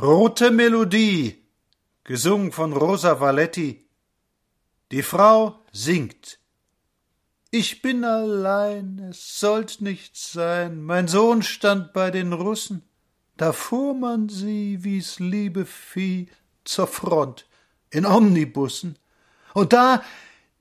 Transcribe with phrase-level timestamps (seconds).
[0.00, 1.44] Rote Melodie,
[2.04, 3.84] gesungen von Rosa Valetti.
[4.92, 6.38] Die Frau singt.
[7.50, 12.84] Ich bin allein, es sollt nicht sein, mein Sohn stand bei den Russen,
[13.36, 16.28] da fuhr man sie, wie's liebe Vieh,
[16.62, 17.48] zur Front,
[17.90, 19.00] in Omnibussen.
[19.52, 20.04] Und da,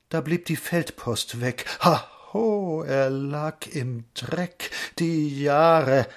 [0.10, 6.08] da blieb die Feldpost weg, ha ho, er lag im Dreck, die Jahre,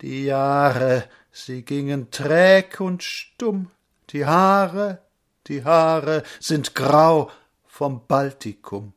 [0.00, 3.70] die Jahre, sie gingen träg und stumm,
[4.10, 5.02] die Haare,
[5.46, 7.30] die Haare sind grau
[7.66, 8.92] vom Baltikum.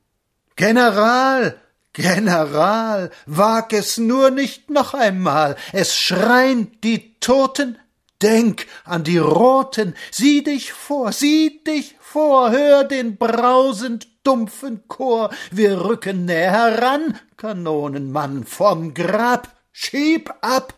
[0.55, 1.59] General,
[1.93, 7.77] General, wag es nur nicht noch einmal, es schreien die Toten,
[8.21, 15.29] denk an die Roten, sieh dich vor, sieh dich vor, hör den brausend dumpfen Chor,
[15.51, 20.73] wir rücken näher heran, Kanonenmann vom Grab, schieb ab,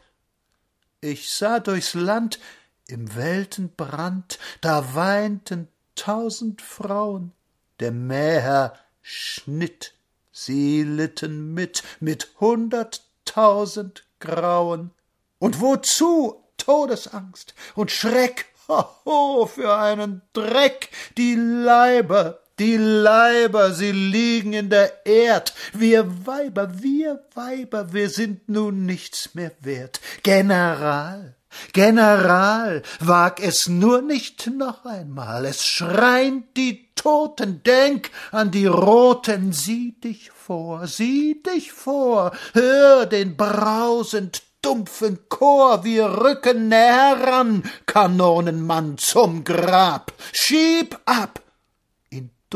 [1.05, 2.39] ich sah durchs Land
[2.87, 7.31] im Weltenbrand, da weinten tausend Frauen,
[7.79, 9.93] der Mäher schnitt,
[10.31, 14.91] sie litten mit, mit hunderttausend Grauen.
[15.39, 24.53] Und wozu Todesangst und Schreck, hoho, für einen Dreck, die Leiber, die Leiber, sie liegen
[24.53, 25.53] in der Erd.
[25.73, 29.99] Wir Weiber, wir Weiber, wir sind nun nichts mehr wert.
[30.23, 31.35] General,
[31.73, 35.45] General, wag es nur nicht noch einmal.
[35.45, 43.05] Es schreien die Toten, denk an die Roten, sieh dich vor, sieh dich vor, hör
[43.05, 51.39] den brausend dumpfen Chor, wir rücken näher heran, Kanonenmann zum Grab, schieb ab,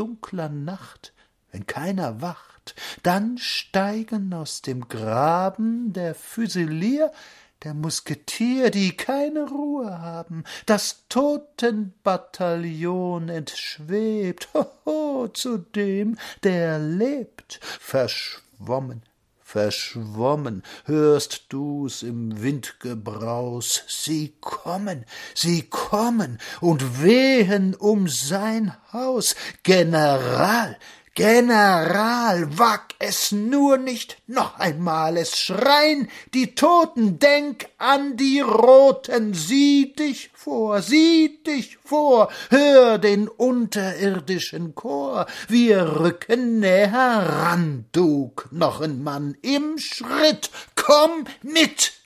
[0.00, 1.12] dunkler Nacht,
[1.52, 7.12] wenn keiner wacht, dann steigen aus dem Graben der Füsilier,
[7.64, 19.02] der Musketier, die keine Ruhe haben, das Totenbataillon entschwebt, hoho, zu dem, der lebt, verschwommen,
[19.50, 29.34] verschwommen, hörst du's im Windgebraus, sie kommen, sie kommen und wehen um sein Haus,
[29.64, 30.78] General,
[31.20, 39.34] General, wag es nur nicht noch einmal, es schreien die Toten, denk an die Roten,
[39.34, 48.32] sieh dich vor, sieh dich vor, hör den unterirdischen Chor, wir rücken näher ran, du
[48.34, 51.99] Knochenmann, im Schritt, komm mit!